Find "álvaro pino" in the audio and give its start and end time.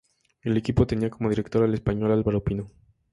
2.11-2.71